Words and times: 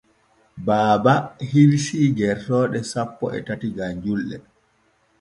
Baaba 0.65 1.13
hirsii 1.51 2.05
gertooɗo 2.17 2.79
sappo 2.91 3.25
e 3.35 3.39
ɗiɗi 3.45 3.67
gam 3.77 3.91
julɗe. 4.03 4.37